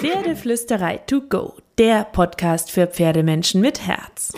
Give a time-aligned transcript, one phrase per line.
[0.00, 4.32] Pferdeflüsterei to go, der Podcast für Pferdemenschen mit Herz.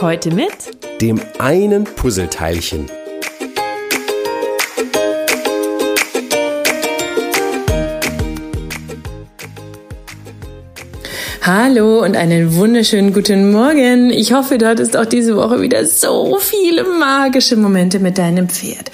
[0.00, 0.50] Heute mit
[1.00, 2.90] dem einen Puzzleteilchen.
[11.42, 14.10] Hallo und einen wunderschönen guten Morgen.
[14.10, 18.90] Ich hoffe, du hattest auch diese Woche wieder so viele magische Momente mit deinem Pferd.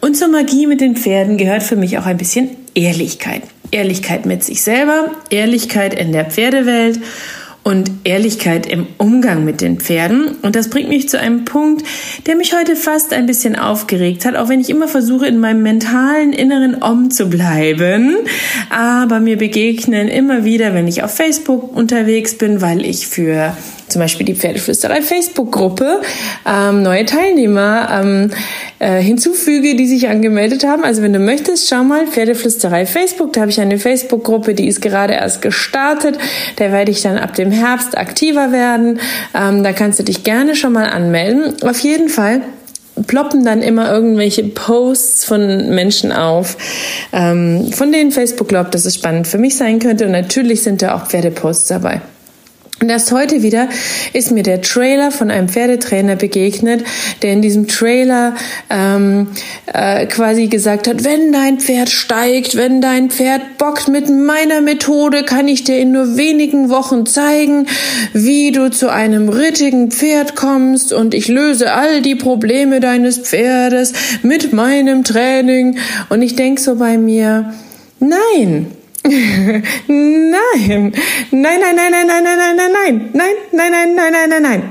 [0.00, 3.42] Und zur Magie mit den Pferden gehört für mich auch ein bisschen Ehrlichkeit.
[3.70, 7.00] Ehrlichkeit mit sich selber, Ehrlichkeit in der Pferdewelt
[7.62, 10.36] und Ehrlichkeit im Umgang mit den Pferden.
[10.42, 11.86] Und das bringt mich zu einem Punkt,
[12.26, 15.62] der mich heute fast ein bisschen aufgeregt hat, auch wenn ich immer versuche, in meinem
[15.62, 18.16] mentalen inneren Om zu bleiben.
[18.70, 23.54] Aber mir begegnen immer wieder, wenn ich auf Facebook unterwegs bin, weil ich für
[23.88, 26.00] zum Beispiel die Pferdeflüsterei Facebook-Gruppe
[26.46, 28.30] ähm, neue Teilnehmer ähm,
[28.80, 30.84] äh, hinzufüge, die sich angemeldet haben.
[30.84, 34.80] Also wenn du möchtest, schau mal, Pferdeflüsterei Facebook, da habe ich eine Facebook-Gruppe, die ist
[34.80, 36.18] gerade erst gestartet.
[36.56, 38.98] Da werde ich dann ab dem Herbst aktiver werden.
[39.34, 41.62] Ähm, da kannst du dich gerne schon mal anmelden.
[41.62, 42.40] Auf jeden Fall
[43.06, 46.56] ploppen dann immer irgendwelche Posts von Menschen auf,
[47.12, 50.06] ähm, von denen Facebook glaubt, dass es spannend für mich sein könnte.
[50.06, 52.00] Und natürlich sind da auch Pferdeposts dabei.
[52.80, 53.68] Und erst heute wieder
[54.14, 56.82] ist mir der Trailer von einem Pferdetrainer begegnet,
[57.20, 58.34] der in diesem Trailer
[58.70, 59.28] ähm,
[59.66, 65.24] äh, quasi gesagt hat, wenn dein Pferd steigt, wenn dein Pferd bockt, mit meiner Methode
[65.24, 67.66] kann ich dir in nur wenigen Wochen zeigen,
[68.14, 73.92] wie du zu einem rittigen Pferd kommst und ich löse all die Probleme deines Pferdes
[74.22, 75.76] mit meinem Training.
[76.08, 77.52] Und ich denk so bei mir,
[77.98, 78.72] nein,
[79.02, 80.92] nein,
[81.32, 84.62] nein, nein, nein, nein, nein, nein, nein, nein, nein, nein, nein, nein, nein, nein, nein.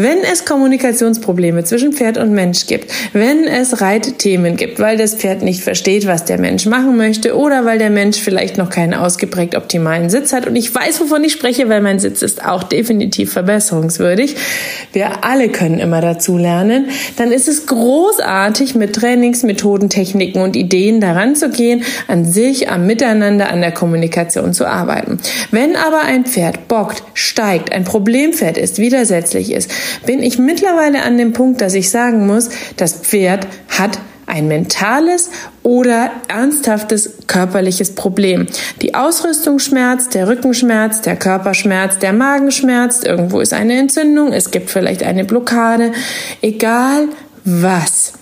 [0.00, 5.42] Wenn es Kommunikationsprobleme zwischen Pferd und Mensch gibt, wenn es Reitthemen gibt, weil das Pferd
[5.42, 9.56] nicht versteht, was der Mensch machen möchte oder weil der Mensch vielleicht noch keinen ausgeprägt
[9.56, 13.32] optimalen Sitz hat und ich weiß, wovon ich spreche, weil mein Sitz ist auch definitiv
[13.32, 14.36] verbesserungswürdig.
[14.92, 16.90] Wir alle können immer dazu lernen.
[17.16, 22.86] Dann ist es großartig, mit Trainingsmethoden, Techniken und Ideen daran zu gehen, an sich, am
[22.86, 25.18] Miteinander, an der Kommunikation zu arbeiten.
[25.50, 29.72] Wenn aber ein Pferd bockt, steigt, ein Problempferd ist, widersetzlich ist,
[30.06, 35.30] bin ich mittlerweile an dem Punkt, dass ich sagen muss, das Pferd hat ein mentales
[35.62, 38.46] oder ernsthaftes körperliches Problem.
[38.82, 44.70] Die Ausrüstung schmerzt, der Rückenschmerz, der Körperschmerz, der Magenschmerz, irgendwo ist eine Entzündung, es gibt
[44.70, 45.92] vielleicht eine Blockade,
[46.42, 47.08] egal
[47.44, 48.17] was.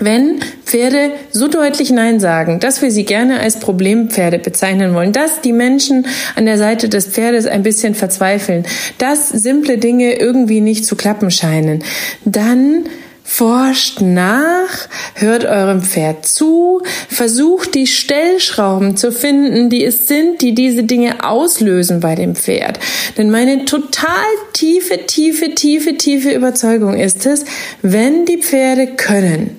[0.00, 5.40] Wenn Pferde so deutlich Nein sagen, dass wir sie gerne als Problempferde bezeichnen wollen, dass
[5.40, 8.64] die Menschen an der Seite des Pferdes ein bisschen verzweifeln,
[8.98, 11.82] dass simple Dinge irgendwie nicht zu klappen scheinen,
[12.24, 12.84] dann
[13.24, 16.80] Forscht nach, hört eurem Pferd zu,
[17.10, 22.78] versucht die Stellschrauben zu finden, die es sind, die diese Dinge auslösen bei dem Pferd.
[23.18, 27.44] Denn meine total tiefe, tiefe, tiefe, tiefe Überzeugung ist es,
[27.82, 29.57] wenn die Pferde können,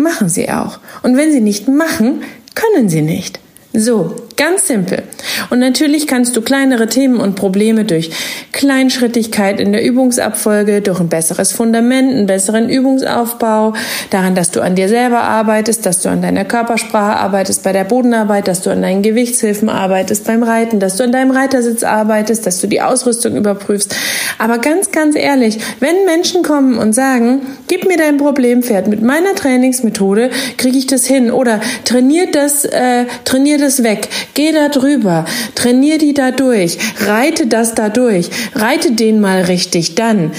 [0.00, 0.78] machen sie auch.
[1.02, 2.22] Und wenn sie nicht machen,
[2.54, 3.40] können sie nicht.
[3.72, 5.02] So, Ganz simpel.
[5.50, 8.10] Und natürlich kannst du kleinere Themen und Probleme durch
[8.52, 13.74] Kleinschrittigkeit in der Übungsabfolge, durch ein besseres Fundament, einen besseren Übungsaufbau,
[14.08, 17.84] daran, dass du an dir selber arbeitest, dass du an deiner Körpersprache arbeitest, bei der
[17.84, 22.46] Bodenarbeit, dass du an deinen Gewichtshilfen arbeitest, beim Reiten, dass du an deinem Reitersitz arbeitest,
[22.46, 23.94] dass du die Ausrüstung überprüfst.
[24.40, 29.34] Aber ganz, ganz ehrlich, wenn Menschen kommen und sagen, gib mir dein Problempferd, mit meiner
[29.34, 31.30] Trainingsmethode kriege ich das hin.
[31.30, 37.48] Oder trainiert das, äh, trainier das weg, Geh da drüber, trainier die da durch, reite
[37.48, 40.32] das da durch, reite den mal richtig, dann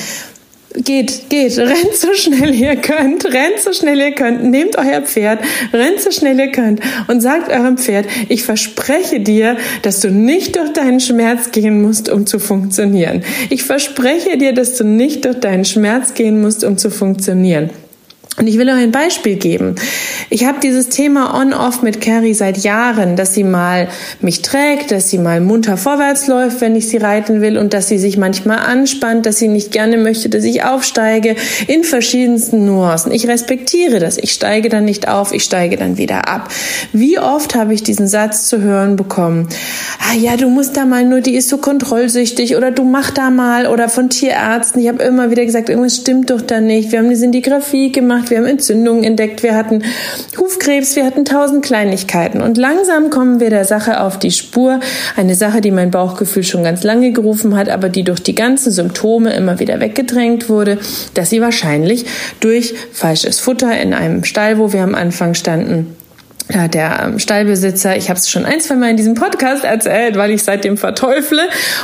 [0.73, 5.39] Geht, geht, rennt so schnell ihr könnt, rennt so schnell ihr könnt, nehmt euer Pferd,
[5.73, 10.55] rennt so schnell ihr könnt und sagt eurem Pferd, ich verspreche dir, dass du nicht
[10.55, 13.23] durch deinen Schmerz gehen musst, um zu funktionieren.
[13.49, 17.69] Ich verspreche dir, dass du nicht durch deinen Schmerz gehen musst, um zu funktionieren.
[18.37, 19.75] Und ich will euch ein Beispiel geben.
[20.29, 23.89] Ich habe dieses Thema On-Off mit Carrie seit Jahren, dass sie mal
[24.21, 27.89] mich trägt, dass sie mal munter vorwärts läuft, wenn ich sie reiten will und dass
[27.89, 31.35] sie sich manchmal anspannt, dass sie nicht gerne möchte, dass ich aufsteige,
[31.67, 33.11] in verschiedensten Nuancen.
[33.11, 34.17] Ich respektiere das.
[34.17, 36.49] Ich steige dann nicht auf, ich steige dann wieder ab.
[36.93, 39.49] Wie oft habe ich diesen Satz zu hören bekommen?
[40.09, 43.29] Ah ja, du musst da mal nur, die ist so kontrollsüchtig oder du mach da
[43.29, 44.81] mal oder von Tierärzten.
[44.81, 46.93] Ich habe immer wieder gesagt, irgendwas stimmt doch da nicht.
[46.93, 49.83] Wir haben eine Sintigraphie gemacht, wir haben Entzündungen entdeckt, wir hatten
[50.37, 52.41] Hufkrebs, wir hatten tausend Kleinigkeiten.
[52.41, 54.79] Und langsam kommen wir der Sache auf die Spur.
[55.15, 58.71] Eine Sache, die mein Bauchgefühl schon ganz lange gerufen hat, aber die durch die ganzen
[58.71, 60.77] Symptome immer wieder weggedrängt wurde,
[61.13, 62.05] dass sie wahrscheinlich
[62.39, 65.95] durch falsches Futter in einem Stall, wo wir am Anfang standen,
[66.47, 69.63] da hat der ähm, Stallbesitzer, ich habe es schon ein, zwei Mal in diesem Podcast
[69.63, 71.41] erzählt, weil ich seitdem verteufle,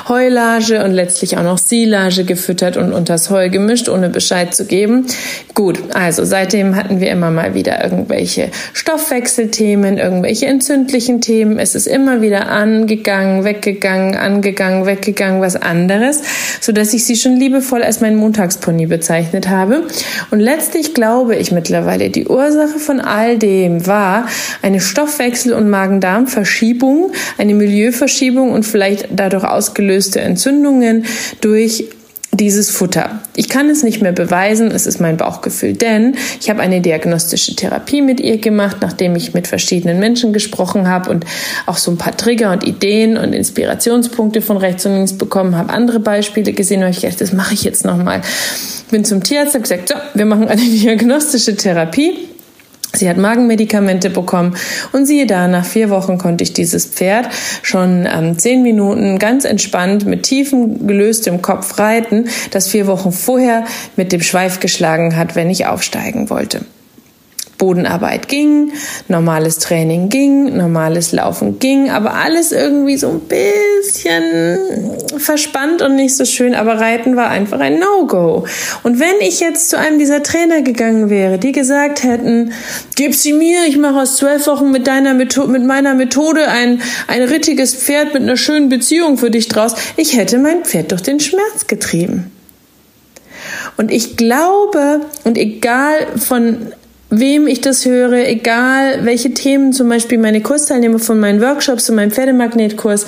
[0.07, 5.05] Heulage und letztlich auch noch Silage gefüttert und unters Heu gemischt, ohne Bescheid zu geben.
[5.53, 11.59] Gut, also seitdem hatten wir immer mal wieder irgendwelche Stoffwechselthemen, irgendwelche entzündlichen Themen.
[11.59, 16.21] Es ist immer wieder angegangen, weggegangen, angegangen, weggegangen, was anderes,
[16.61, 19.83] so dass ich sie schon liebevoll als mein Montagspony bezeichnet habe.
[20.31, 24.27] Und letztlich glaube ich mittlerweile, die Ursache von all dem war,
[24.61, 31.05] eine Stoffwechsel- und Magen-Darm-Verschiebung, eine Milieuverschiebung und vielleicht dadurch ausgelöste Entzündungen
[31.41, 31.85] durch
[32.37, 33.21] dieses Futter.
[33.35, 37.55] Ich kann es nicht mehr beweisen, es ist mein Bauchgefühl, denn ich habe eine diagnostische
[37.55, 41.25] Therapie mit ihr gemacht, nachdem ich mit verschiedenen Menschen gesprochen habe und
[41.65, 45.73] auch so ein paar Trigger und Ideen und Inspirationspunkte von rechts und links bekommen habe,
[45.73, 48.21] andere Beispiele gesehen und ich gedacht, das mache ich jetzt nochmal.
[48.91, 52.13] Bin zum Tierarzt, habe gesagt, so, wir machen eine diagnostische Therapie
[52.93, 54.55] Sie hat Magenmedikamente bekommen
[54.91, 57.29] und siehe da, nach vier Wochen konnte ich dieses Pferd
[57.61, 63.65] schon ähm, zehn Minuten ganz entspannt mit tiefem gelöstem Kopf reiten, das vier Wochen vorher
[63.97, 66.61] mit dem Schweif geschlagen hat, wenn ich aufsteigen wollte.
[67.57, 68.71] Bodenarbeit ging,
[69.07, 74.59] normales Training ging, normales Laufen ging, aber alles irgendwie so ein bisschen
[75.17, 78.45] verspannt und nicht so schön, aber Reiten war einfach ein No-Go.
[78.83, 82.53] Und wenn ich jetzt zu einem dieser Trainer gegangen wäre, die gesagt hätten,
[82.95, 86.81] gib sie mir, ich mache aus zwölf Wochen mit deiner Methode, mit meiner Methode ein,
[87.07, 91.01] ein rittiges Pferd mit einer schönen Beziehung für dich draus, ich hätte mein Pferd durch
[91.01, 92.31] den Schmerz getrieben.
[93.77, 96.73] Und ich glaube, und egal von
[97.09, 101.95] wem ich das höre, egal welche Themen zum Beispiel meine Kursteilnehmer von meinen Workshops und
[101.95, 103.05] meinem Pferdemagnetkurs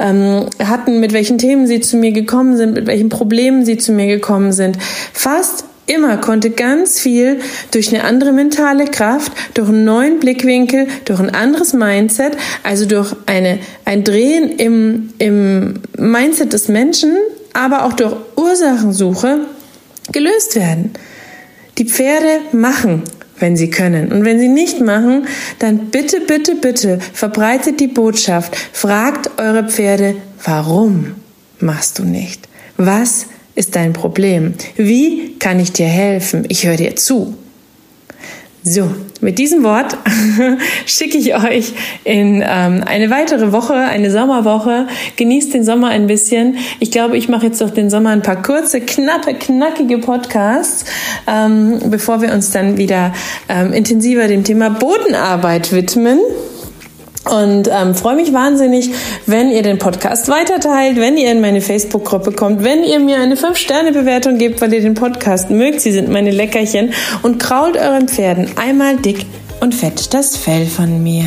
[0.00, 3.92] ähm, hatten, mit welchen Themen sie zu mir gekommen sind, mit welchen Problemen sie zu
[3.92, 4.78] mir gekommen sind.
[5.12, 7.40] Fast immer konnte ganz viel
[7.70, 12.32] durch eine andere mentale Kraft, durch einen neuen Blickwinkel, durch ein anderes Mindset,
[12.64, 17.16] also durch eine, ein Drehen im, im Mindset des Menschen,
[17.52, 19.40] aber auch durch Ursachensuche
[20.10, 20.92] gelöst werden.
[21.78, 23.04] Die Pferde machen
[23.38, 24.12] wenn sie können.
[24.12, 25.26] Und wenn sie nicht machen,
[25.58, 28.56] dann bitte, bitte, bitte verbreitet die Botschaft.
[28.72, 31.14] Fragt eure Pferde, warum
[31.60, 32.48] machst du nicht?
[32.76, 34.54] Was ist dein Problem?
[34.76, 36.44] Wie kann ich dir helfen?
[36.48, 37.36] Ich höre dir zu.
[38.62, 38.90] So,
[39.22, 39.96] mit diesem Wort
[40.86, 41.72] schicke ich euch
[42.04, 44.86] in ähm, eine weitere Woche, eine Sommerwoche.
[45.16, 46.56] Genießt den Sommer ein bisschen.
[46.80, 50.84] Ich glaube, ich mache jetzt durch den Sommer ein paar kurze, knappe, knackige Podcasts,
[51.26, 53.12] ähm, bevor wir uns dann wieder
[53.48, 56.20] ähm, intensiver dem Thema Bodenarbeit widmen.
[57.30, 58.90] Und ähm, freue mich wahnsinnig,
[59.26, 63.34] wenn ihr den Podcast weiterteilt, wenn ihr in meine Facebook-Gruppe kommt, wenn ihr mir eine
[63.34, 65.80] 5-Sterne-Bewertung gebt, weil ihr den Podcast mögt.
[65.80, 66.92] Sie sind meine Leckerchen.
[67.22, 69.26] Und krault euren Pferden einmal dick
[69.60, 71.24] und fett das Fell von mir.